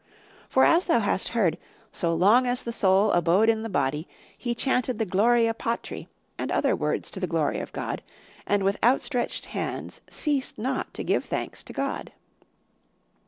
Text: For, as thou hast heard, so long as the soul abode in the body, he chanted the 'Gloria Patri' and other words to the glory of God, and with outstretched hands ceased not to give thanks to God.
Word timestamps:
For, 0.49 0.63
as 0.65 0.87
thou 0.87 0.97
hast 0.97 1.27
heard, 1.37 1.59
so 1.91 2.11
long 2.15 2.47
as 2.47 2.63
the 2.63 2.73
soul 2.73 3.11
abode 3.11 3.49
in 3.49 3.61
the 3.61 3.69
body, 3.69 4.07
he 4.35 4.55
chanted 4.55 4.97
the 4.97 5.05
'Gloria 5.05 5.53
Patri' 5.53 6.07
and 6.39 6.49
other 6.51 6.75
words 6.75 7.11
to 7.11 7.19
the 7.19 7.27
glory 7.27 7.59
of 7.59 7.71
God, 7.71 8.01
and 8.47 8.63
with 8.63 8.83
outstretched 8.83 9.45
hands 9.45 10.01
ceased 10.09 10.57
not 10.57 10.91
to 10.95 11.03
give 11.03 11.25
thanks 11.25 11.61
to 11.65 11.73
God. 11.73 12.11